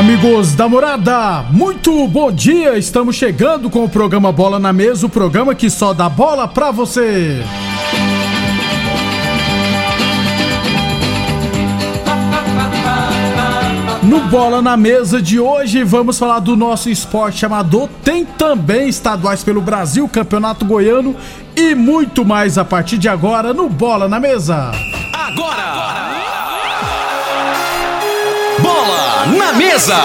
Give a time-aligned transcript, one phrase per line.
[0.00, 2.78] Amigos da morada, muito bom dia!
[2.78, 6.70] Estamos chegando com o programa Bola na Mesa o programa que só dá bola pra
[6.70, 7.44] você.
[14.02, 17.86] No Bola na Mesa de hoje, vamos falar do nosso esporte amador.
[18.02, 21.14] Tem também estaduais pelo Brasil, Campeonato Goiano
[21.54, 24.70] e muito mais a partir de agora no Bola na Mesa.
[25.12, 25.60] Agora!
[25.60, 26.09] agora.
[29.50, 29.96] Na mesa.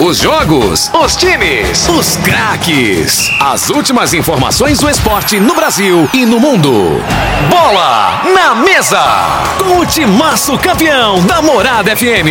[0.00, 3.30] Os jogos, os times, os craques.
[3.38, 6.72] As últimas informações do esporte no Brasil e no mundo.
[7.50, 9.02] Bola na mesa.
[9.58, 12.26] Com o timaço campeão da Morada FM.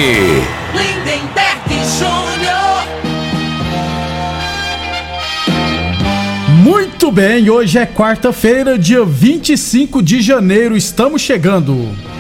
[0.74, 2.84] Lindenberg Júnior.
[6.64, 10.76] Muito bem, hoje é quarta-feira, dia 25 de janeiro.
[10.76, 12.12] Estamos chegando.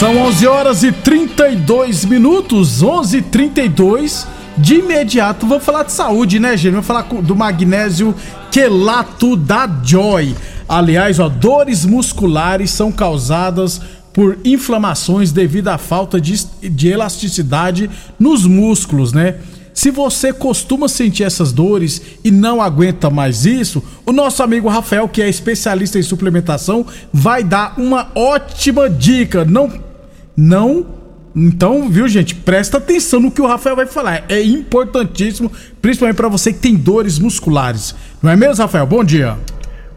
[0.00, 6.40] São 11 horas e 32 minutos, 11 e 32 De imediato, vamos falar de saúde,
[6.40, 6.72] né, gente?
[6.72, 8.14] Vamos falar do magnésio
[8.50, 10.34] quelato da Joy.
[10.66, 13.78] Aliás, ó, dores musculares são causadas
[14.10, 19.36] por inflamações devido à falta de, de elasticidade nos músculos, né?
[19.74, 25.06] Se você costuma sentir essas dores e não aguenta mais isso, o nosso amigo Rafael,
[25.10, 29.44] que é especialista em suplementação, vai dar uma ótima dica.
[29.44, 29.89] Não
[30.36, 30.86] não.
[31.34, 32.34] Então, viu, gente?
[32.34, 34.24] Presta atenção no que o Rafael vai falar.
[34.28, 37.94] É importantíssimo, principalmente para você que tem dores musculares.
[38.22, 38.86] Não é mesmo, Rafael?
[38.86, 39.36] Bom dia.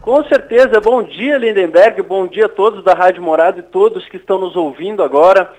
[0.00, 0.80] Com certeza.
[0.80, 2.02] Bom dia, Lindenberg.
[2.02, 5.50] Bom dia a todos da Rádio Morada e todos que estão nos ouvindo agora.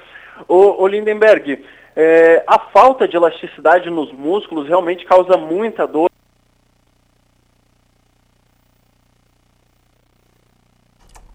[0.48, 1.64] Ô, ô Lindenberg,
[1.96, 6.10] é, a falta de elasticidade nos músculos realmente causa muita dor.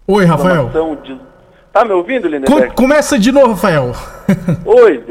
[0.07, 0.69] Oi, Rafael.
[1.03, 1.30] De
[1.71, 2.69] Tá me ouvindo, Lindenberg?
[2.69, 3.93] Co começa de novo, Rafael.
[4.65, 5.03] Oi,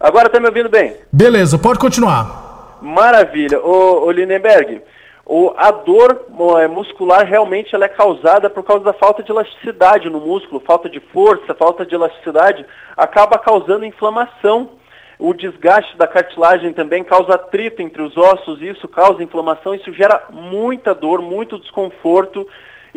[0.00, 0.96] agora tá me ouvindo bem?
[1.12, 2.78] Beleza, pode continuar.
[2.80, 3.60] Maravilha.
[3.60, 4.80] Ô, ô Lindenberg,
[5.26, 6.24] o, a dor
[6.58, 10.88] é, muscular realmente ela é causada por causa da falta de elasticidade no músculo, falta
[10.88, 12.64] de força, falta de elasticidade,
[12.96, 14.70] acaba causando inflamação.
[15.18, 20.24] O desgaste da cartilagem também causa atrito entre os ossos, isso causa inflamação, isso gera
[20.30, 22.46] muita dor, muito desconforto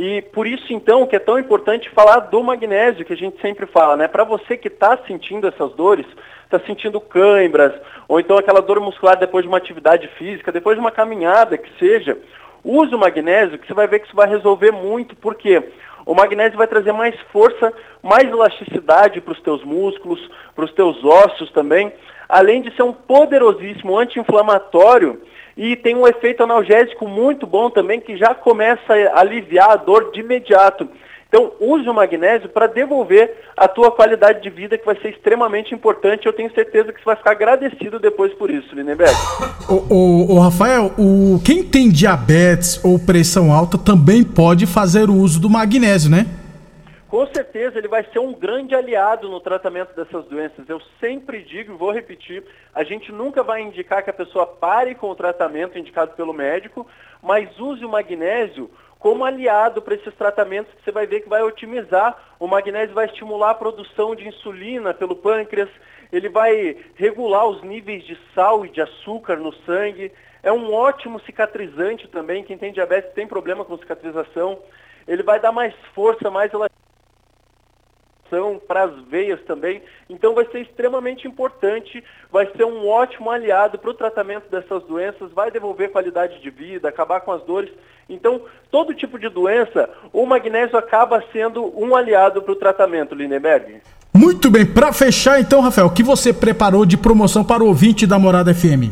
[0.02, 3.66] e por isso, então, que é tão importante falar do magnésio, que a gente sempre
[3.66, 4.08] fala, né?
[4.08, 6.06] Para você que está sentindo essas dores,
[6.46, 7.74] está sentindo cãibras,
[8.08, 11.70] ou então aquela dor muscular depois de uma atividade física, depois de uma caminhada, que
[11.78, 12.18] seja,
[12.64, 15.62] use o magnésio, que você vai ver que isso vai resolver muito, porque
[16.06, 21.04] o magnésio vai trazer mais força, mais elasticidade para os teus músculos, para os teus
[21.04, 21.92] ossos também,
[22.30, 25.22] além de ser um poderosíssimo anti-inflamatório
[25.60, 30.10] e tem um efeito analgésico muito bom também que já começa a aliviar a dor
[30.14, 30.88] de imediato.
[31.28, 35.76] Então, use o magnésio para devolver a tua qualidade de vida, que vai ser extremamente
[35.76, 36.26] importante.
[36.26, 39.14] Eu tenho certeza que você vai ficar agradecido depois por isso, Lindenberg.
[39.68, 45.14] O, o, o Rafael, o, quem tem diabetes ou pressão alta também pode fazer o
[45.14, 46.26] uso do magnésio, né?
[47.10, 50.70] Com certeza ele vai ser um grande aliado no tratamento dessas doenças.
[50.70, 54.94] Eu sempre digo e vou repetir, a gente nunca vai indicar que a pessoa pare
[54.94, 56.86] com o tratamento indicado pelo médico,
[57.20, 58.70] mas use o magnésio
[59.00, 62.16] como aliado para esses tratamentos que você vai ver que vai otimizar.
[62.40, 65.70] O magnésio vai estimular a produção de insulina pelo pâncreas,
[66.14, 70.12] ele vai regular os níveis de sal e de açúcar no sangue.
[70.44, 72.44] É um ótimo cicatrizante também.
[72.44, 74.60] Quem tem diabetes tem problema com cicatrização.
[75.08, 76.69] Ele vai dar mais força, mais elasticidade
[78.68, 79.82] para as veias também.
[80.10, 85.32] Então vai ser extremamente importante, vai ser um ótimo aliado para o tratamento dessas doenças,
[85.32, 87.72] vai devolver qualidade de vida, acabar com as dores.
[88.10, 88.42] Então,
[88.72, 93.82] todo tipo de doença, o magnésio acaba sendo um aliado para o tratamento, Lindenberg.
[94.14, 98.08] Muito bem, para fechar então, Rafael, o que você preparou de promoção para o ouvinte
[98.08, 98.92] da Morada FM?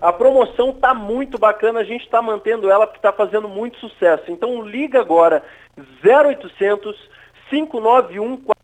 [0.00, 4.24] A promoção tá muito bacana, a gente está mantendo ela porque está fazendo muito sucesso.
[4.28, 5.42] Então liga agora
[6.04, 6.96] 0800
[7.50, 8.55] 591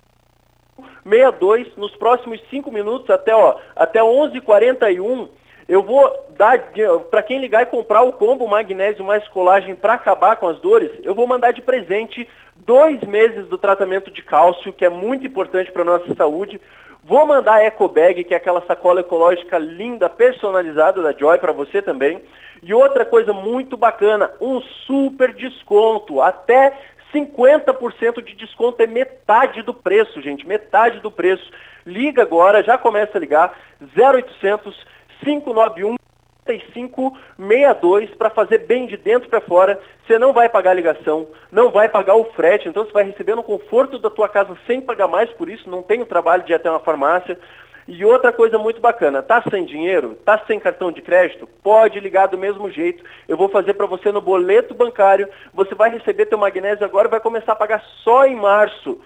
[1.04, 5.28] 62 nos próximos 5 minutos até ó, até 11:41
[5.68, 6.72] eu vou dar
[7.10, 10.90] para quem ligar e comprar o combo magnésio mais colagem para acabar com as dores,
[11.02, 15.70] eu vou mandar de presente dois meses do tratamento de cálcio, que é muito importante
[15.70, 16.60] para nossa saúde.
[17.04, 21.52] Vou mandar a Eco Bag, que é aquela sacola ecológica linda, personalizada da Joy para
[21.52, 22.22] você também.
[22.62, 26.72] E outra coisa muito bacana, um super desconto, até
[27.12, 31.50] 50% de desconto é metade do preço, gente, metade do preço.
[31.84, 33.58] Liga agora, já começa a ligar,
[33.96, 34.86] 0800
[35.24, 35.96] 591
[36.44, 39.80] 6562 para fazer bem de dentro para fora.
[40.04, 43.36] Você não vai pagar a ligação, não vai pagar o frete, então você vai receber
[43.36, 46.52] no conforto da tua casa sem pagar mais por isso, não tem o trabalho de
[46.52, 47.38] ir até uma farmácia.
[47.86, 50.16] E outra coisa muito bacana, tá sem dinheiro?
[50.24, 51.48] Tá sem cartão de crédito?
[51.62, 53.02] Pode ligar do mesmo jeito.
[53.28, 55.28] Eu vou fazer para você no boleto bancário.
[55.52, 59.00] Você vai receber teu magnésio agora e vai começar a pagar só em março.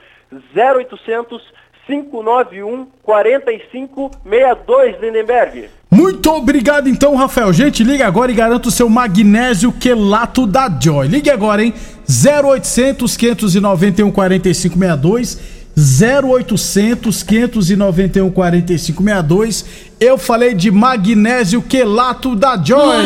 [0.55, 1.43] 0800
[1.87, 5.71] 591 4562 Lindenberg.
[5.89, 7.53] Muito obrigado então, Rafael.
[7.53, 11.07] Gente, liga agora e garanta o seu magnésio quelato da Joy.
[11.07, 11.73] Ligue agora, hein?
[12.09, 19.65] 0800 591 4562 0800 591 4562.
[20.01, 23.05] Eu falei de magnésio quelato da Joy.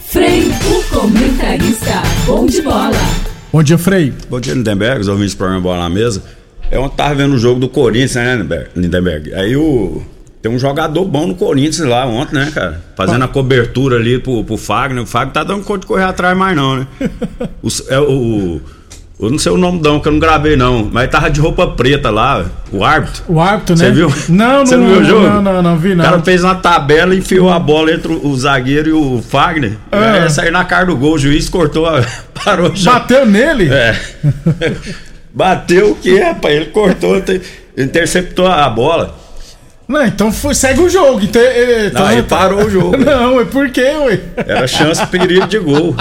[0.00, 2.90] Frei, o comentarista, bom de bola.
[3.52, 4.12] Bom dia, Frei.
[4.28, 6.22] Bom dia, Lindenberg, os ouvintes do programa Bola na Mesa.
[6.68, 9.32] É ontem tava vendo o jogo do Corinthians, né, Lindenberg?
[9.34, 10.02] Aí o.
[10.42, 12.82] Tem um jogador bom no Corinthians lá ontem, né, cara?
[12.96, 13.26] Fazendo ah.
[13.26, 15.02] a cobertura ali pro, pro Fagner.
[15.02, 16.86] O Fagner tá dando conta de correr atrás mais, não, né?
[17.62, 18.60] o, é, o,
[19.20, 21.66] eu não sei o nome não, que eu não gravei não, mas tava de roupa
[21.66, 23.22] preta lá, o árbitro.
[23.28, 23.84] O árbitro, né?
[23.84, 24.12] Você viu?
[24.28, 25.26] Não, não, viu o jogo?
[25.26, 26.04] Não, não, não vi não.
[26.04, 29.76] O cara fez uma tabela e enfiou a bola entre o zagueiro e o Fagner.
[29.92, 30.28] É.
[30.28, 31.86] Saiu na cara do gol, o juiz cortou,
[32.44, 32.94] parou já.
[32.94, 33.68] Bateu nele?
[33.70, 33.98] É.
[35.32, 36.54] Bateu o quê, rapaz?
[36.54, 37.22] Ele cortou,
[37.76, 39.20] interceptou a bola.
[39.90, 41.20] Não, então foi, segue o jogo.
[41.20, 41.42] Então,
[41.86, 42.96] então, não, ele parou o jogo.
[43.04, 44.20] Não, é por quê, ué?
[44.36, 45.96] Era chance perigo de gol.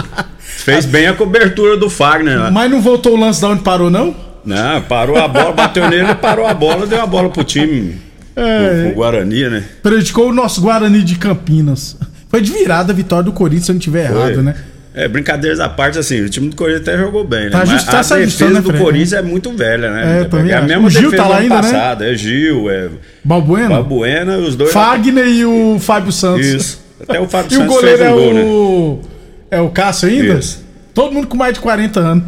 [0.73, 2.39] Fez bem a cobertura do Fagner.
[2.39, 2.51] Lá.
[2.51, 4.15] Mas não voltou o lance da onde parou, não?
[4.45, 7.97] Não, parou a bola, bateu nele, parou a bola, deu a bola pro time.
[8.35, 9.63] É, pro, Guarani, né?
[9.83, 11.97] Prejudicou o nosso Guarani de Campinas.
[12.29, 14.55] Foi de virada a vitória do Corinthians, se eu não tiver errado, né?
[14.93, 17.49] É, brincadeiras à parte, assim, o time do Corinthians até jogou bem, né?
[17.51, 20.21] Tá Mas a defesa né, do Corinthians é muito velha, né?
[20.21, 21.61] É, também é a mesma o Gil defesa tá lá ainda, né?
[21.61, 22.05] passada.
[22.05, 22.13] Né?
[22.13, 22.89] É Gil, é...
[23.23, 23.69] Balbuena?
[23.69, 24.71] Balbuena, os dois...
[24.71, 26.45] Fagner e o Fábio Santos.
[26.45, 26.81] Isso.
[27.01, 28.99] Até o Fábio e Santos o goleiro fez um é gol, o...
[29.03, 29.09] Né?
[29.51, 30.39] É o Cássio ainda?
[30.39, 30.63] Isso.
[30.93, 32.23] Todo mundo com mais de 40 anos.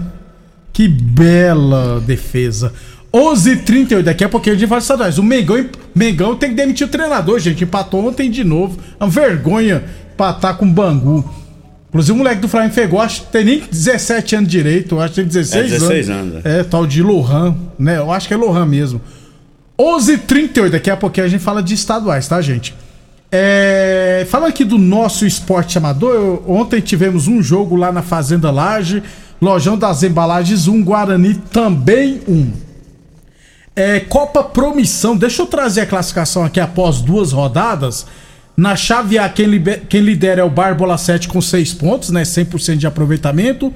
[0.73, 2.73] Que bela defesa.
[3.13, 5.18] 11h38, daqui a pouquinho a gente vai estaduais.
[5.18, 7.63] O Mengão, Mengão tem que demitir o treinador, gente.
[7.63, 8.79] Empatou ontem de novo.
[9.00, 9.83] É uma vergonha
[10.13, 11.29] empatar com o Bangu.
[11.89, 15.21] Inclusive o moleque do Flamengo Fegou, acho que tem nem 17 anos direito, acho que
[15.21, 16.33] tem 16, é 16 anos.
[16.35, 16.45] anos.
[16.45, 17.97] É, tal de Lohan, né?
[17.97, 19.01] Eu acho que é Lohan mesmo.
[19.78, 22.73] 11h38, daqui a pouquinho a gente fala de estaduais, tá, gente?
[23.31, 29.02] É, falando aqui do nosso esporte amador, ontem tivemos um jogo lá na Fazenda Laje,
[29.42, 32.52] Lojão das Embalagens 1, Guarani também 1.
[33.73, 38.06] É, Copa Promissão, deixa eu trazer a classificação aqui após duas rodadas.
[38.57, 39.47] Na chave A, quem,
[39.88, 42.23] quem lidera é o Barbola 7 com 6 pontos, né?
[42.23, 43.73] 100% de aproveitamento.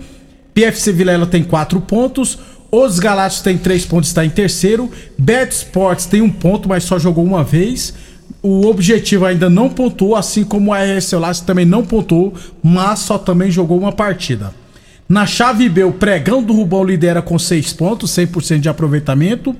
[0.53, 2.37] PFC Vilela tem 4 pontos.
[2.69, 4.91] Os Galácticos tem 3 pontos, está em terceiro.
[5.17, 7.93] Bet Sports tem 1 um ponto, mas só jogou uma vez.
[8.47, 13.49] O Objetivo ainda não pontuou, assim como a RS também não pontuou, mas só também
[13.49, 14.53] jogou uma partida.
[15.09, 19.55] Na chave B, o Pregão do Rubão lidera com 6 pontos, 100% de aproveitamento.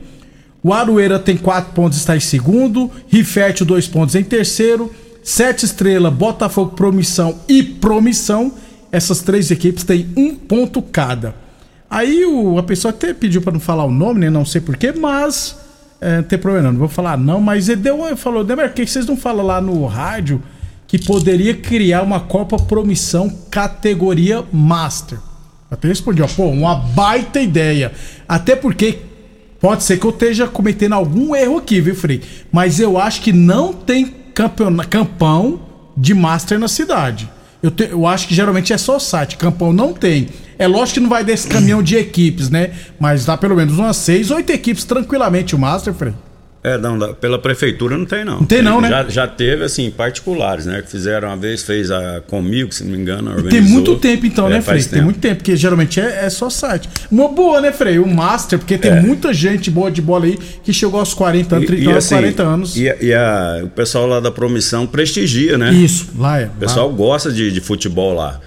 [0.61, 2.91] O Aroeira tem 4 pontos, está em segundo.
[3.07, 4.93] Rifete, 2 pontos em terceiro.
[5.23, 8.53] Sete Estrela, Botafogo, Promissão e Promissão.
[8.91, 11.33] Essas três equipes têm um ponto cada.
[11.89, 14.29] Aí o, a pessoa até pediu para não falar o nome, né?
[14.29, 15.64] Não sei porquê, mas.
[15.99, 16.79] É, tem problema, não.
[16.79, 19.61] Vou falar não, mas ele deu, ele falou, Demer, por que vocês não falam lá
[19.61, 20.41] no rádio
[20.87, 25.19] que poderia criar uma Copa Promissão categoria Master?
[25.69, 27.91] Até respondeu, pô, uma baita ideia.
[28.27, 28.99] Até porque
[29.59, 32.21] pode ser que eu esteja cometendo algum erro aqui, viu, Frei?
[32.51, 34.77] Mas eu acho que não tem campeon...
[34.89, 35.59] campão
[35.97, 37.29] de Master na cidade.
[37.65, 37.89] Eu, te...
[37.89, 40.29] eu acho que geralmente é só site, campão não tem.
[40.59, 42.71] É lógico que não vai desse caminhão de equipes, né?
[42.99, 46.15] Mas dá pelo menos umas seis, oito equipes tranquilamente o Master, Fred.
[46.67, 48.39] É, não, pela prefeitura não tem, não.
[48.39, 48.89] Não tem não, né?
[48.89, 50.81] Já, já teve, assim, particulares, né?
[50.81, 53.69] Que fizeram uma vez, fez a comigo, se não me engano, Tem organizou.
[53.71, 54.83] muito tempo então, É, né, Frei?
[54.83, 56.89] Tem muito tempo, porque geralmente é, é só site.
[57.11, 57.99] Uma boa, né, Frei?
[57.99, 58.99] O Master, porque tem É.
[58.99, 61.97] muita gente boa de bola aí que chegou aos 40 anos, E- 30 e, anos,
[62.05, 62.77] assim, 40 anos.
[62.77, 65.71] E, a- e a- o pessoal lá da Promissão prestigia, né?
[65.71, 66.45] Isso, lá é.
[66.45, 68.39] O pessoal gosta de, de futebol lá.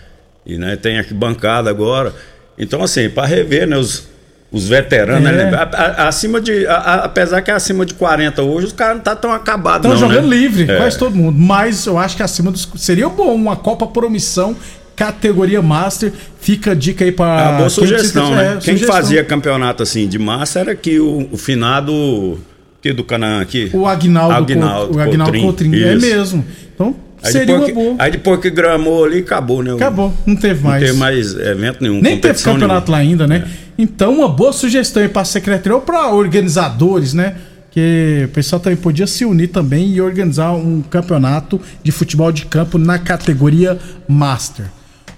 [0.44, 2.12] E né, tem aqui bancada agora.
[2.58, 4.08] Então, assim, para rever, né, os,
[4.50, 5.32] os veteranos, É.
[5.32, 5.54] né?
[5.54, 5.62] A-
[6.04, 6.66] a- acima de.
[6.66, 9.90] a- apesar que é acima de 40 hoje, os caras não tá tão acabados, Estão
[9.90, 10.14] não.
[10.14, 10.36] jogando né?
[10.36, 10.76] livre, É.
[10.76, 11.36] quase todo mundo.
[11.38, 12.68] Mas eu acho que acima dos.
[12.76, 14.56] Seria bom uma Copa Promissão,
[14.96, 16.12] categoria Master.
[16.40, 17.26] Fica a dica aí É pra.
[17.26, 18.48] uma boa quem sugestão, precisa- né?
[18.52, 18.94] é, Quem sugestão.
[18.96, 22.38] fazia campeonato assim de massa era que o, o finado.
[22.80, 23.70] Que do Canaã aqui?
[23.74, 25.44] O Agnaldo, Agnaldo Couto- o Agnaldo Coutrinho,
[25.82, 25.88] Coutrinho.
[25.88, 26.44] É mesmo.
[26.74, 27.96] Então, Aí seria depois, uma que, boa.
[27.98, 29.72] aí depois que gramou ali, acabou, né?
[29.72, 30.82] Acabou, não teve Não mais.
[30.84, 32.00] teve mais evento nenhum.
[32.00, 33.46] Nem teve campeonato lá ainda, né?
[33.76, 37.36] Então, uma boa sugestão aí pra secretaria ou pra organizadores, né?
[37.70, 42.46] Que o pessoal também podia se unir também e organizar um campeonato de futebol de
[42.46, 44.66] campo na categoria Master.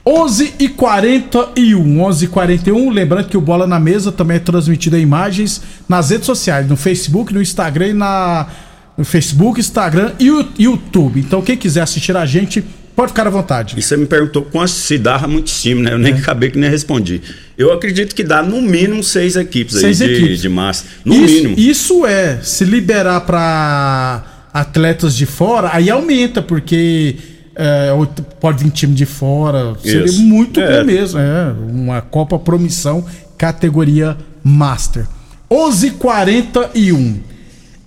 [0.04, 4.96] 11 e 41, 11 e 41, lembrando que o Bola na Mesa também é transmitido
[4.96, 8.46] em imagens nas redes sociais, no Facebook, no Instagram e na
[9.04, 10.26] Facebook, Instagram e
[10.58, 11.20] YouTube.
[11.20, 12.62] Então quem quiser assistir a gente,
[12.94, 13.74] pode ficar à vontade.
[13.78, 15.92] E você me perguntou quanto se dá muitos times, né?
[15.92, 15.98] Eu É.
[15.98, 17.22] nem acabei que nem respondi.
[17.56, 20.40] Eu acredito que dá no mínimo seis equipes Seis aí de, equipes.
[20.40, 20.84] de massa.
[21.04, 21.54] No isso, mínimo.
[21.58, 27.16] Isso é, se liberar para atletas de fora, aí aumenta, porque
[27.54, 27.88] é,
[28.40, 29.74] pode vir time de fora.
[29.82, 30.20] Seria Isso.
[30.22, 30.78] muito É.
[30.80, 31.18] bom mesmo.
[31.20, 33.04] É, uma Copa Promissão,
[33.38, 35.06] categoria Master.
[35.50, 37.20] 11:41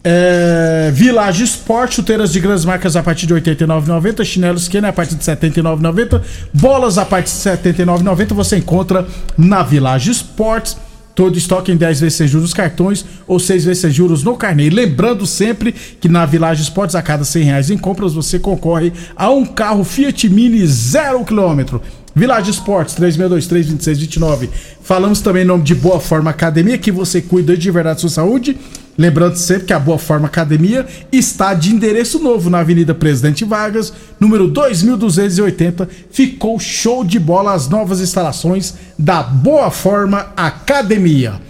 [0.03, 4.93] é, Village Sport, chuteiras de grandes marcas a partir de R$ 89,90, chinelos Kenner a
[4.93, 6.21] partir de R$ 79,90,
[6.53, 9.07] bolas a partir de R$ 79,90 você encontra
[9.37, 10.77] na Village Sports.
[11.15, 14.69] Todo estoque em 10 vezes juros cartões ou 6 vezes juros no carnê.
[14.71, 19.29] Lembrando sempre que na Village Sports, a cada 100 reais em compras, você concorre a
[19.29, 21.79] um carro Fiat Mini 0 km.
[22.15, 24.49] Village Sports 3623-2629.
[24.81, 28.09] Falamos também em nome de Boa Forma Academia, que você cuida de verdade da sua
[28.09, 28.57] saúde.
[28.97, 33.91] Lembrando sempre que a Boa Forma Academia está de endereço novo na Avenida Presidente Vargas,
[34.19, 35.89] número 2280.
[36.11, 41.41] Ficou show de bola as novas instalações da Boa Forma Academia.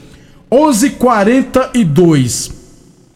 [0.49, 2.63] 11:42.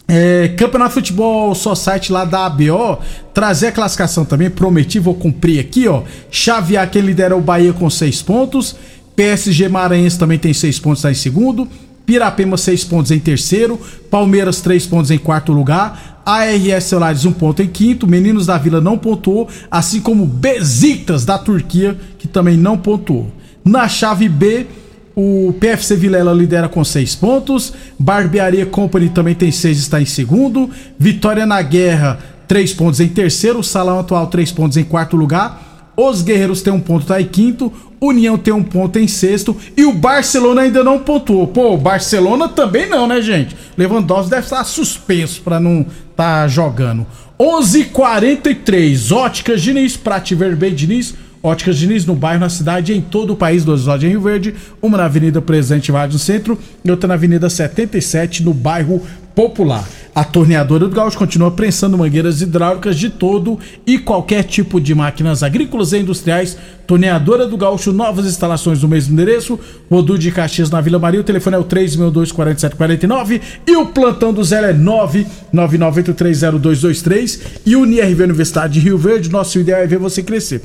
[0.09, 2.99] É, Campeonato Futebol só site lá da ABO,
[3.33, 6.03] trazer a classificação também, prometi, vou cumprir aqui, ó.
[6.31, 8.75] Xavier, quem lidera o Bahia com 6 pontos.
[9.15, 11.67] PSG Maranhense também tem 6 pontos, tá em segundo.
[12.07, 13.77] Pirapema, 6 pontos em terceiro.
[14.09, 16.23] Palmeiras, 3 pontos em quarto lugar.
[16.25, 18.07] ARS Celulares, 1 ponto em quinto.
[18.07, 23.29] Meninos da Vila não pontuou, assim como Besiktas da Turquia, que também não pontuou.
[23.63, 24.67] Na chave B,
[25.13, 27.73] o PFC Vilela lidera com 6 pontos.
[27.99, 30.69] Barbearia Company também tem 6, está em segundo.
[30.97, 33.61] Vitória na Guerra, 3 pontos em terceiro.
[33.61, 35.91] Salão Atual, 3 pontos em quarto lugar.
[35.97, 37.73] Os Guerreiros tem um ponto, tá em quinto.
[37.99, 39.55] União tem um ponto em sexto.
[39.75, 41.47] E o Barcelona ainda não pontuou.
[41.47, 43.55] Pô, o Barcelona também não, né, gente?
[43.77, 45.85] Lewandowski deve estar suspenso para não
[46.15, 47.05] tá jogando.
[47.39, 51.15] 11:43 Óticas Diniz, Prate Vermelho Diniz.
[51.41, 54.55] Óticas Diniz no bairro, na cidade, em todo o país, duas lojas em Rio Verde,
[54.81, 59.01] uma na Avenida Presidente Vargas no centro e outra na Avenida 77 no bairro
[59.37, 59.87] Popular.
[60.15, 65.43] A torneadora do Gaúcho continua prensando mangueiras hidráulicas de todo e qualquer tipo de máquinas
[65.43, 66.57] agrícolas e industriais.
[66.87, 69.59] Torneadora do Gaúcho, novas instalações no mesmo endereço.
[69.91, 71.21] Rodu de Caxias na Vila Maria.
[71.21, 78.23] O telefone é o 3624749 e o plantão do Zé é 999830223 e o NRV
[78.23, 79.29] Universidade de Rio Verde.
[79.29, 80.63] Nosso ideal é ver você crescer.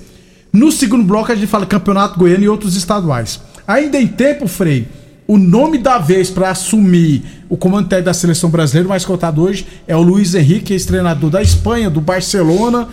[0.50, 3.38] No segundo bloco a gente fala Campeonato Goiano e outros estaduais.
[3.69, 4.88] Ainda em tempo, Frei,
[5.26, 9.67] o nome da vez para assumir o comando técnico da seleção brasileira, mais cotado hoje,
[9.87, 12.88] é o Luiz Henrique, ex-treinador da Espanha, do Barcelona.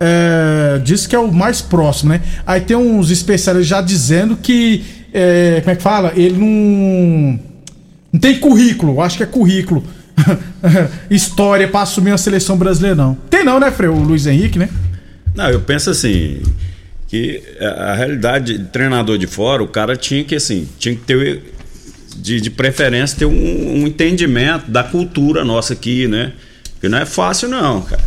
[0.00, 2.20] É, diz que é o mais próximo, né?
[2.46, 4.84] Aí tem uns especialistas já dizendo que.
[5.12, 6.12] é, como é que fala?
[6.14, 7.40] Ele não.
[8.12, 9.84] Não tem currículo, acho que é currículo.
[11.10, 13.14] História para assumir a seleção brasileira, não.
[13.28, 13.88] Tem não, né, Frei?
[13.88, 14.68] O Luiz Henrique, né?
[15.34, 16.42] Não, eu penso assim
[17.06, 21.42] que a, realidade de treinador de fora, o cara tinha que assim, tinha que ter
[22.20, 26.32] de, de preferência ter um, um entendimento da cultura nossa aqui, né?
[26.74, 28.02] Porque não é fácil não, cara.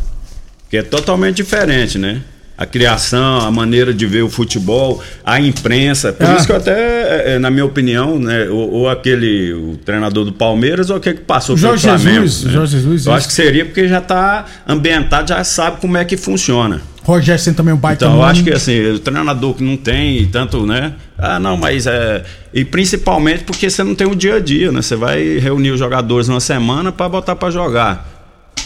[0.64, 2.22] Porque é totalmente diferente, né?
[2.58, 6.14] A criação, a maneira de ver o futebol, a imprensa.
[6.14, 6.36] Por Ah.
[6.36, 10.32] isso que eu até, é, na minha opinião, né, ou, ou aquele o treinador do
[10.32, 12.22] Palmeiras ou aquele que passou Jorge pelo Flamengo.
[12.28, 12.54] Jesus, né?
[12.54, 16.16] Jorge Jesus, Eu acho que seria porque já está ambientado, já sabe como é que
[16.16, 16.82] funciona.
[17.04, 19.76] Rogério Senna também é um baita Então, eu acho que assim, o treinador que não
[19.76, 20.94] tem tanto, né?
[21.22, 22.24] Ah, não, mas é.
[22.54, 24.82] E principalmente porque você não tem o dia a dia, né?
[24.82, 28.10] Você vai reunir os jogadores numa semana para botar para jogar.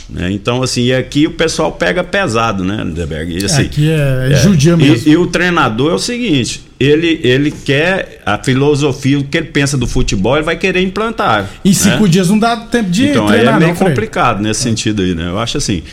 [0.09, 0.31] né?
[0.31, 3.43] Então, assim, e aqui o pessoal pega pesado, né, Lindeberg?
[3.43, 5.09] Assim, aqui é, é judia mesmo.
[5.09, 9.47] E, e o treinador é o seguinte: ele, ele quer a filosofia, o que ele
[9.47, 11.49] pensa do futebol, ele vai querer implantar.
[11.63, 12.09] Em cinco né?
[12.09, 15.13] dias não dá tempo de Então aí é treinar, meio não, complicado nesse sentido aí,
[15.13, 15.27] né?
[15.27, 15.83] Eu acho assim.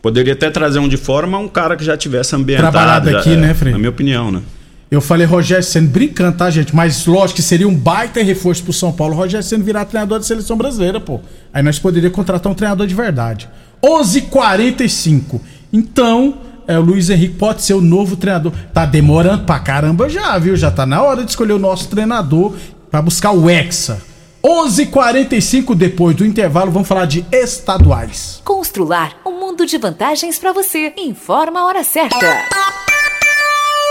[0.00, 2.70] Poderia até trazer um de fora, mas um cara que já tivesse ambientado.
[2.70, 3.72] Trabalhado já- aqui, é, né, Frei?
[3.72, 4.40] Na minha opinião, né?
[4.88, 6.74] Eu falei Rogério Senna brincando, tá, gente?
[6.74, 9.16] Mas lógico que seria um baita reforço pro São Paulo.
[9.16, 11.20] Rogério Senna virar treinador da seleção brasileira, pô.
[11.52, 13.48] Aí nós poderíamos contratar um treinador de verdade.
[13.82, 15.40] 11:45.
[15.72, 16.38] Então,
[16.68, 18.52] é, o Luiz Henrique pode ser o novo treinador.
[18.72, 20.56] Tá demorando pra caramba já, viu?
[20.56, 22.54] Já tá na hora de escolher o nosso treinador
[22.88, 24.00] pra buscar o Hexa.
[24.42, 28.40] 11:45 depois do intervalo, vamos falar de estaduais.
[28.44, 30.92] Constrular um mundo de vantagens para você.
[30.96, 32.85] Informa a hora certa.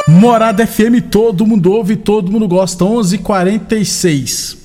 [0.07, 2.85] Morada FM, todo mundo ouve, todo mundo gosta.
[2.85, 4.64] 11:46.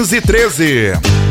[0.05, 1.30] 1513.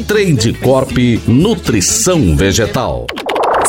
[0.03, 0.91] Trade Corp
[1.27, 3.05] Nutrição Vegetal.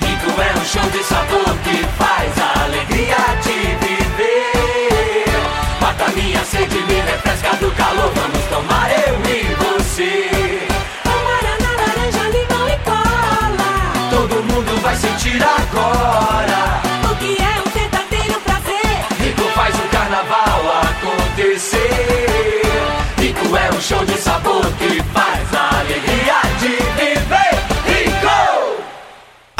[0.00, 5.29] Rico é um show de sabor que faz a alegria de viver.
[5.81, 8.12] Mata minha sede, me refresca do calor.
[8.14, 10.30] Vamos tomar eu e você.
[23.90, 24.20] Rico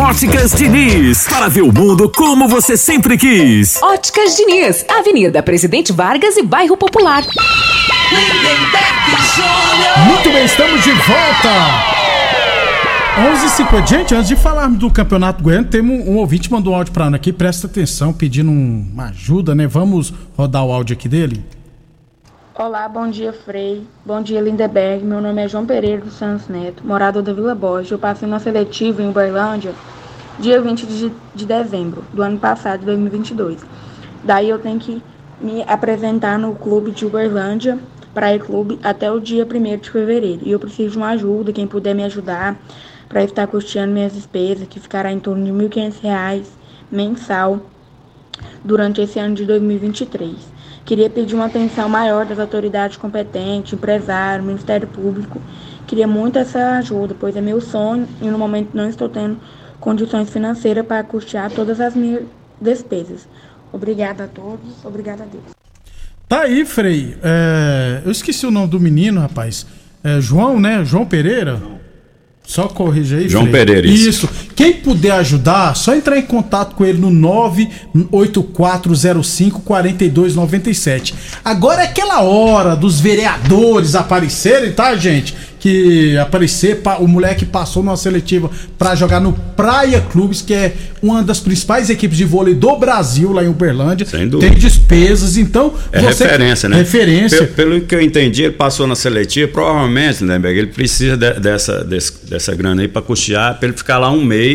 [0.00, 3.78] Óticas Diniz, para ver o mundo como você sempre quis.
[3.82, 7.22] Óticas Diniz, Avenida Presidente Vargas e Bairro Popular.
[10.06, 11.50] Muito bem, estamos de volta.
[13.18, 13.86] 11h50.
[13.86, 16.92] Gente, antes de falarmos do Campeonato Goiano, temos um, um ouvinte que mandou um áudio
[16.94, 17.30] pra Ana aqui.
[17.32, 19.66] Presta atenção, pedindo um- uma ajuda, né?
[19.66, 21.44] Vamos rodar o áudio aqui dele?
[22.52, 23.86] Olá, bom dia, Frei.
[24.04, 25.04] Bom dia, Lindeberg.
[25.04, 27.92] Meu nome é João Pereira dos Santos Neto, morador da Vila Borges.
[27.92, 29.72] Eu passei na seletiva em Uberlândia
[30.36, 33.64] dia 20 de, de dezembro do ano passado, 2022.
[34.24, 35.00] Daí eu tenho que
[35.40, 37.78] me apresentar no clube de Uberlândia,
[38.12, 40.40] Praia Clube, até o dia 1 de fevereiro.
[40.44, 42.60] E eu preciso de uma ajuda, quem puder me ajudar,
[43.08, 46.46] para estar custeando minhas despesas, que ficará em torno de R$ 1.500
[46.90, 47.60] mensal
[48.64, 50.59] durante esse ano de 2023.
[50.90, 55.40] Queria pedir uma atenção maior das autoridades competentes, empresário, Ministério Público.
[55.86, 59.36] Queria muito essa ajuda, pois é meu sonho e no momento não estou tendo
[59.78, 62.24] condições financeiras para custear todas as minhas
[62.60, 63.28] despesas.
[63.72, 65.44] Obrigada a todos, obrigada a Deus.
[66.28, 67.16] Tá aí, Frei.
[67.22, 69.64] É, eu esqueci o nome do menino, rapaz.
[70.02, 70.84] É, João, né?
[70.84, 71.62] João Pereira?
[72.42, 73.64] Só corrija aí, João Frei.
[73.64, 74.26] Pereira, isso.
[74.26, 74.49] Isso.
[74.60, 77.10] Quem puder ajudar, só entrar em contato com ele no
[79.90, 81.14] 98405-4297.
[81.44, 85.34] Agora é aquela hora dos vereadores aparecerem, tá, gente?
[85.60, 90.72] Que aparecer, pa- o moleque passou numa seletiva pra jogar no Praia Clubes, que é
[91.02, 94.06] uma das principais equipes de vôlei do Brasil, lá em Uberlândia.
[94.06, 94.50] Sem dúvida.
[94.50, 95.74] Tem despesas, então.
[95.92, 96.76] É você- referência, né?
[96.78, 97.46] Referência.
[97.46, 101.84] Pe- Pelo, que eu entendi, ele passou na seletiva, provavelmente, Lindenberg, ele precisa de- dessa,
[101.84, 104.49] desse- dessa grana aí para custear, para ele ficar lá um mês,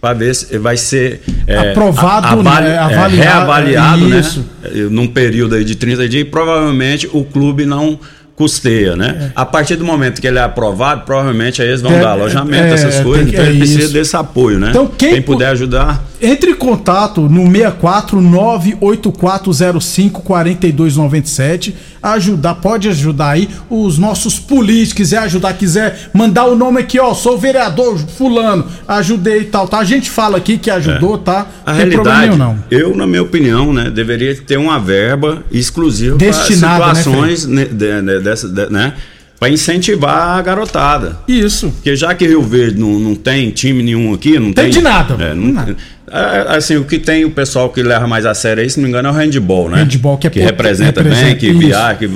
[0.00, 2.50] para ver se vai ser é, Aprovado, né?
[2.74, 4.40] é, Avaliado, reavaliado, isso.
[4.62, 4.70] né?
[4.90, 7.98] Num período aí de 30 dias, e provavelmente o clube não
[8.36, 9.32] custeia, né?
[9.34, 12.62] A partir do momento que ele é aprovado, provavelmente aí eles vão É, dar alojamento,
[12.66, 13.92] é, essas tem coisas, então é ele precisa isso.
[13.92, 14.68] desse apoio, né?
[14.70, 21.74] Então, quem pu- puder ajudar, Entre em contato no 64 98405 4297.
[22.02, 27.12] Ajudar, pode ajudar aí os nossos políticos, quiser ajudar, quiser mandar o nome aqui, ó,
[27.12, 29.78] sou vereador fulano, ajudei e tal, tá?
[29.78, 31.46] A gente fala aqui que ajudou, tá?
[31.66, 32.58] A Não tem realidade, não.
[32.70, 37.64] eu, na minha opinião, né, deveria ter uma verba exclusiva Destinada, para né, situações né,
[37.64, 38.94] de- de- dessa, de- né,
[39.38, 41.18] para incentivar a garotada.
[41.28, 41.70] Isso.
[41.70, 44.64] Porque já que Rio Verde não, não tem time nenhum aqui, não tem.
[44.64, 45.14] Tem de nada.
[45.22, 45.76] É, não-
[46.10, 48.84] é, assim, o que tem o pessoal que leva mais a sério aí, se não
[48.84, 49.82] me engano, é o handball, né?
[49.82, 52.10] Handball, que é pot- representa, representa, bem, que viaja, que,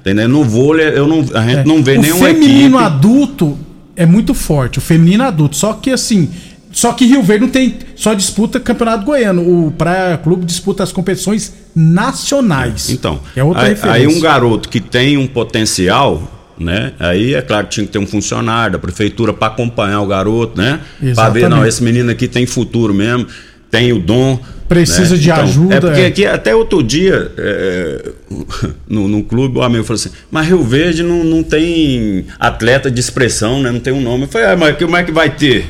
[0.00, 0.28] entendeu?
[0.28, 1.98] No vôlei, eu não, a gente não vê É.
[2.00, 2.84] o feminino equipe.
[2.84, 3.58] adulto
[3.94, 5.54] é muito forte, o feminino adulto.
[5.56, 6.28] Só que assim,
[6.72, 9.42] só que Rio Verde não tem, só disputa campeonato goiano.
[9.66, 12.90] O Praia Clube disputa as competições nacionais.
[12.90, 14.00] Então, é outra aí, referência.
[14.00, 16.92] aí um garoto que tem um potencial, né?
[16.98, 20.60] Aí é claro que tinha que ter um funcionário da prefeitura para acompanhar o garoto,
[20.60, 20.80] né?
[21.14, 23.26] Para ver, não, esse menino aqui tem futuro mesmo,
[23.70, 24.38] tem o dom.
[24.68, 25.20] Precisa né?
[25.20, 26.06] de ajuda, É porque é.
[26.06, 28.10] aqui, até outro dia, é,
[28.88, 32.98] no, no clube, o amigo falou assim: Mas Rio Verde não, não tem atleta de
[32.98, 33.70] expressão, né?
[33.70, 34.24] Não tem um nome.
[34.24, 35.66] Eu falei: ah, Mas como é que vai ter?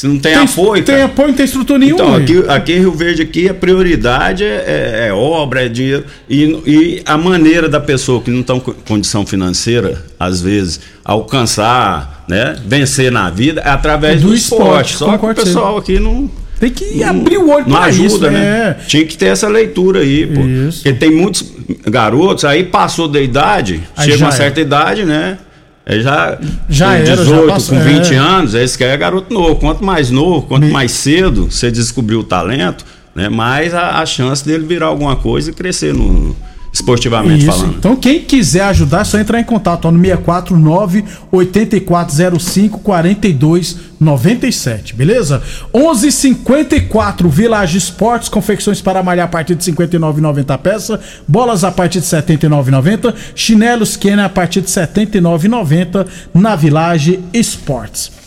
[0.00, 0.82] Se não tem, apoio.
[0.82, 1.04] Tem cara.
[1.04, 2.02] apoio, não tem estrutura nenhuma.
[2.02, 6.04] Então, aqui, aqui em Rio Verde, aqui, a prioridade é, é- é obra, é dinheiro.
[6.26, 12.24] E, e a maneira da pessoa que não está com condição financeira, às vezes, alcançar,
[12.26, 14.96] né, vencer na vida, é através Do do, esporte, esporte.
[14.96, 16.30] Só que o pessoal aqui não.
[16.58, 18.76] Tem que não- abrir o olho Não pra ajuda, isso, né?
[18.80, 18.84] é.
[18.86, 20.40] Tinha que ter essa leitura aí, pô.
[20.74, 21.44] Porque tem muitos
[21.86, 24.32] garotos, aí passou da idade, Aí chega uma é.
[24.32, 25.38] certa idade, né?
[25.84, 26.38] Aí já,
[26.68, 28.16] Já com era, já 18, passou, com 20 é.
[28.16, 29.56] anos, aí você quer garoto novo.
[29.56, 34.44] Quanto mais novo, quanto mais cedo você descobrir o talento, né, mais a, a chance
[34.44, 36.36] dele virar alguma coisa e crescer no,
[36.72, 37.58] esportivamente Isso.
[37.58, 37.76] falando.
[37.76, 45.42] Então, quem quiser ajudar, é só entrar em contato ó, no 649 8405 4297, beleza?
[45.74, 52.06] 11:54 Village Esportes, confecções para malhar a partir de 59,90 peça, bolas a partir de
[52.06, 58.20] 79,90, chinelos Kenner a partir de 79,90 na Village Esportes.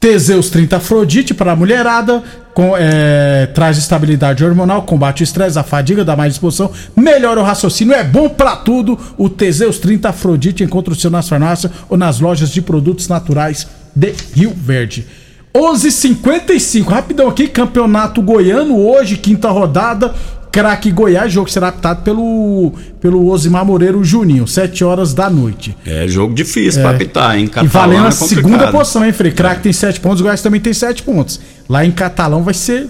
[0.00, 2.22] Teseus 30 Afrodite para a mulherada,
[2.54, 7.44] com, é, traz estabilidade hormonal, combate o estresse, a fadiga, dá mais disposição, melhora o
[7.44, 8.98] raciocínio, é bom para tudo.
[9.18, 13.68] O Teseus 30 Afrodite encontra o seu nas farmácias ou nas lojas de produtos naturais
[13.94, 15.06] de Rio Verde.
[15.54, 20.14] 11:55 rapidão aqui, campeonato goiano hoje, quinta rodada.
[20.52, 25.76] Craque Goiás, jogo será apitado pelo, pelo Osimar Moreira Juninho, 7 horas da noite.
[25.86, 26.82] É jogo difícil É.
[26.84, 27.44] pra apitar, hein?
[27.44, 28.28] e Catalão valendo é a complicado.
[28.48, 29.30] segunda posição, hein, Frei?
[29.32, 31.40] Craque tem 7 pontos, o Goiás também tem 7 pontos.
[31.68, 32.88] Lá em Catalão vai ser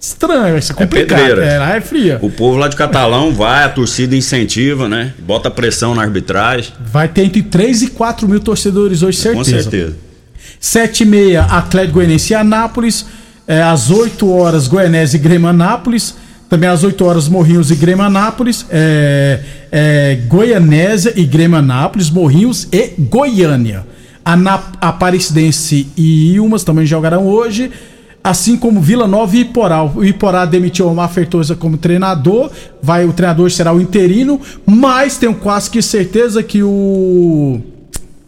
[0.00, 1.18] estranho, vai ser complicado.
[1.18, 1.44] pedreira.
[1.44, 2.18] É, lá é fria.
[2.22, 5.12] O povo lá de Catalão vai, a torcida incentiva, né?
[5.18, 6.72] Bota pressão na arbitragem.
[6.92, 9.52] Vai ter entre 3 e 4 mil torcedores hoje, certeza.
[9.54, 9.96] Com certeza.
[10.60, 13.04] 7 e meia, Atlético Goianiense e Anápolis.
[13.48, 16.14] É, às 8 horas, Goianese e Grêmio Anápolis.
[16.50, 18.66] Também às 8 horas, Morrinhos e Grêmio Anápolis.
[18.68, 19.38] É,
[19.70, 23.86] é, Goianésia e Grêmio Anápolis, Morrinhos e Goiânia.
[24.24, 27.70] Ana, Aparecidense e Ilmas também jogarão hoje.
[28.22, 29.84] Assim como Vila Nova e Iporá.
[29.84, 32.50] O Iporá demitiu o Omar Fertosa como treinador.
[32.82, 34.40] Vai, o treinador será o interino.
[34.66, 37.60] Mas tenho quase que certeza que o.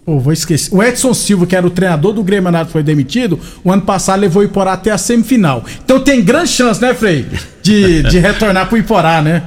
[0.05, 0.75] Pô, vou esquecer.
[0.75, 3.38] O Edson Silva, que era o treinador do Grêmio Anápolis, foi demitido.
[3.62, 5.65] O ano passado levou o Iporá até a semifinal.
[5.85, 7.25] Então tem grande chance, né, Frei?
[7.62, 9.43] De, de retornar pro Iporá, né?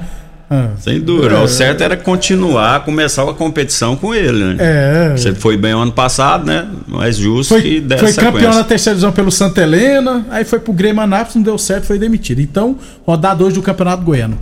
[0.48, 0.70] Ah.
[0.78, 1.34] Sem dúvida.
[1.34, 1.40] É.
[1.42, 4.56] O certo era continuar, começar a competição com ele, né?
[4.60, 5.16] É.
[5.16, 6.66] Você foi bem o ano passado, né?
[6.86, 8.58] Mais justo que Foi, desse foi campeão sequência.
[8.58, 11.98] na terceira divisão pelo Santa Helena, aí foi pro Grêmio Anápolis, não deu certo, foi
[11.98, 12.40] demitido.
[12.40, 14.38] Então, rodada hoje do Campeonato Goiano.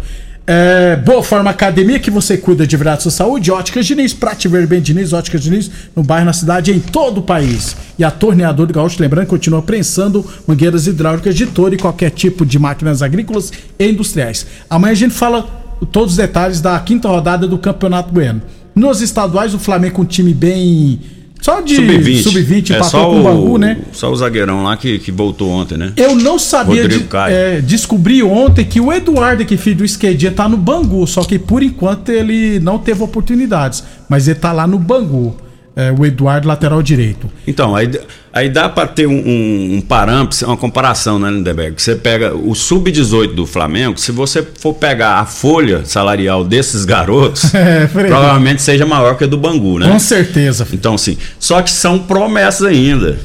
[0.46, 3.50] É, Boa Forma Academia, que você cuida de verdade sua saúde.
[3.50, 7.18] Óticas Diniz, pra te ver bem Diniz, Óticas Diniz, no bairro, na cidade, em todo
[7.18, 7.74] o país.
[7.98, 12.44] E a Torneador do Gaúcho, lembrando, continua prensando mangueiras hidráulicas de todo e qualquer tipo
[12.44, 14.46] de máquinas agrícolas e industriais.
[14.68, 15.42] Amanhã a gente fala
[15.90, 18.42] todos os detalhes da quinta rodada do Campeonato Goiano.
[18.74, 21.00] Nos estaduais, o Flamengo um time bem.
[21.44, 22.22] Só de Sub-20.
[22.22, 23.76] sub-20 é só com o Bangu, né?
[23.92, 25.92] Só o zagueirão lá que, que voltou ontem, né?
[25.94, 27.36] Eu não sabia, Rodrigo de, Caio.
[27.36, 31.38] é, descobri ontem que o Eduardo, que filho do Esquerdinha, tá no Bangu, só que
[31.38, 35.36] por enquanto ele não teve oportunidades, mas ele tá lá no Bangu,
[35.76, 37.28] é, o Eduardo, lateral direito.
[37.46, 37.90] Então, aí,
[38.32, 41.80] aí dá pra ter um, um, um parâmetro, uma comparação, né, Lindeberg?
[41.82, 47.52] Você pega o sub-18 do Flamengo, se você for pegar a folha salarial desses garotos,
[47.54, 49.88] É, provavelmente seja maior que a do Bangu, né?
[49.88, 50.66] Com certeza.
[50.72, 51.16] Então, sim.
[51.38, 53.18] Só que são promessas ainda.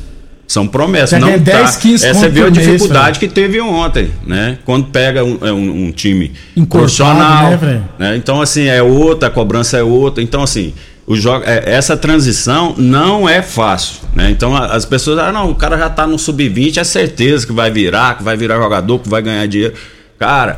[0.47, 1.12] São promessas.
[1.12, 4.09] Já não ganha 10, 15 é, Você viu a por mês, dificuldade que teve ontem,
[4.25, 4.57] né?
[4.65, 7.51] Quando pega um, é um- um time Encorpado, profissional.
[7.51, 8.15] né, né?
[8.17, 10.23] Então, assim, é outra, a cobrança é outra.
[10.23, 10.73] Então, assim,
[11.15, 14.02] jogo, é, essa transição não é fácil.
[14.15, 14.30] Né?
[14.30, 17.72] Então, as pessoas, ah, não, o cara já tá no sub-20, é certeza que vai
[17.72, 19.74] virar, que vai virar jogador, que vai ganhar dinheiro.
[20.17, 20.58] Cara.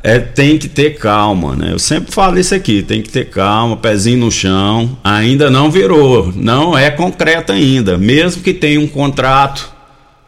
[0.00, 1.72] É, tem que ter calma, né?
[1.72, 4.96] Eu sempre falo isso aqui, tem que ter calma, pezinho no chão.
[5.02, 9.68] Ainda não virou, não é concreto ainda, mesmo que tenha um contrato,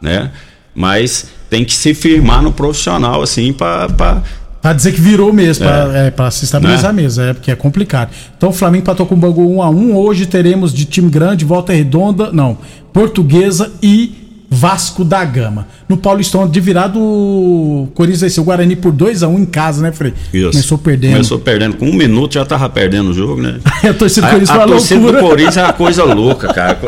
[0.01, 0.29] né?
[0.75, 4.21] Mas tem que se firmar no profissional, assim, para
[4.61, 5.67] Pra dizer que virou mesmo, É.
[5.67, 7.01] pra, é, pra se estabilizar Né?
[7.01, 8.11] mesmo, é, porque é complicado.
[8.37, 11.43] Então o Flamengo empatou com o Bangu 1 a 1 Hoje teremos de time grande,
[11.45, 12.57] Volta Redonda, não,
[12.93, 14.15] Portuguesa e
[14.49, 15.65] Vasco da Gama.
[15.91, 19.81] No Paulistão, de virado, o Corinthians venceu o Guarani por 2 a 1 em casa,
[19.81, 20.13] né, Frei?
[20.33, 20.51] Isso.
[20.51, 21.11] Começou perdendo.
[21.11, 21.75] Começou perdendo.
[21.75, 23.55] Com um minuto já tava perdendo o jogo, né?
[23.83, 25.19] a torcida do A, Corinthians a uma torcida do.
[25.19, 26.79] Corinthians é uma coisa louca, cara.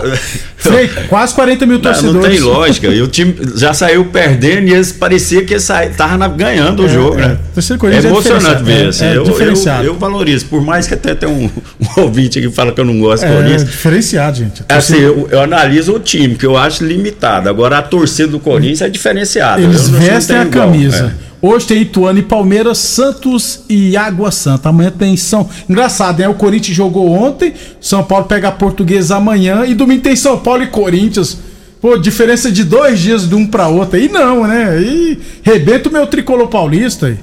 [0.55, 2.15] Frei, quase 40 mil Não, torcedores.
[2.15, 2.87] não tem lógica.
[2.87, 7.19] E o time já saiu perdendo e eles parecia que estavam ganhando o É, jogo,
[7.19, 7.27] é.
[7.27, 7.37] né?
[7.53, 8.63] Torcida do É Corinthians é emocionante diferenciado.
[8.65, 8.85] ver.
[8.85, 9.05] É, assim.
[9.05, 10.45] é eu, eu, eu valorizo.
[10.45, 11.49] Por mais que até tenha um,
[11.97, 13.65] um ouvinte aqui que fala que eu não gosto do É, Corinthians.
[13.65, 14.63] diferenciado, gente.
[14.69, 17.49] A Assim, torcida- eu, eu analiso o time, que eu acho limitado.
[17.49, 19.61] Agora a torcida do Corinthians é diferenciada.
[19.61, 20.67] Eles vestem tem a igual.
[20.67, 21.13] camisa.
[21.19, 21.33] É.
[21.45, 24.69] Hoje tem Ituano e Palmeiras, Santos e Água Santa.
[24.69, 25.49] Amanhã tem São.
[25.69, 26.27] Engraçado, né?
[26.29, 30.63] O Corinthians jogou ontem, São Paulo pega a Portuguesa amanhã e domingo tem São Paulo
[30.63, 31.37] e Corinthians.
[31.81, 33.97] Pô, diferença de dois dias de um pra outro.
[33.97, 34.69] Aí não, né?
[34.69, 37.07] Aí rebenta o meu tricolor paulista.
[37.07, 37.17] aí.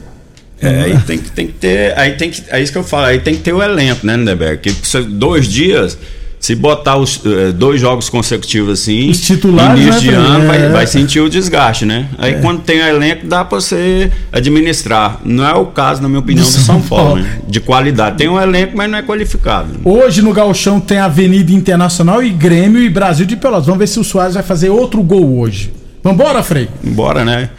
[0.60, 1.98] É, aí tem que, tem que ter.
[1.98, 2.42] Aí tem que.
[2.50, 4.58] É isso que eu falo, aí tem que ter o elenco, né, Lindeberg?
[4.58, 5.96] Que dois dias,
[6.40, 10.46] se botar os eh, dois jogos consecutivos assim, Os titulares, início né, de ano, é.
[10.46, 12.08] vai, vai sentir o desgaste, né?
[12.16, 15.20] Aí quando tem o elenco, dá pra você administrar.
[15.22, 17.40] Não é o caso, na minha opinião, do São Paulo, né?
[17.46, 18.16] De qualidade.
[18.16, 19.68] Tem um elenco, mas não é qualificado.
[19.84, 23.66] Hoje no Gauchão tem Avenida Internacional e Grêmio e Brasil de Pelotas.
[23.66, 25.70] Vamos ver se o Soares vai fazer outro gol hoje.
[26.02, 26.70] Vambora, Frei?
[26.82, 27.50] Embora, né?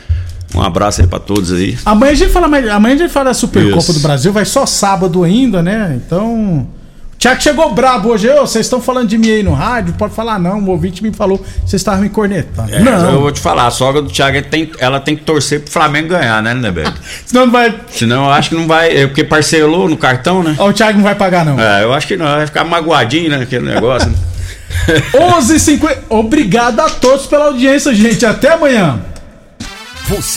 [0.56, 1.78] Um abraço aí pra todos aí.
[1.86, 3.94] Amanhã a gente fala, mais- amanhã a gente fala da Supercopa Isso.
[3.94, 6.00] do Brasil, vai só sábado ainda, né?
[6.04, 6.68] Então.
[7.22, 9.94] O Thiago chegou brabo hoje, ô, vocês estão falando de mim aí no rádio?
[9.94, 12.74] Pode falar não, o ouvinte me falou que vocês estavam me cornetando.
[12.74, 15.24] É, não, Eu vou te falar, a sogra do Thiago ela tem, ela tem que
[15.24, 16.92] torcer pro Flamengo ganhar, né, Lindeberg?
[17.24, 17.80] senão não vai.
[17.92, 18.98] Senão eu acho que não vai.
[18.98, 20.56] É porque parcelou no cartão, né?
[20.58, 21.60] Ó, o Thiago não vai pagar, não.
[21.60, 23.44] É, eu acho que não, vai ficar magoadinho, né?
[23.44, 24.10] Aquele negócio.
[24.10, 24.16] né?
[25.14, 25.98] 11h50.
[26.10, 28.26] Obrigado a todos pela audiência, gente.
[28.26, 29.00] Até amanhã.
[30.08, 30.22] Você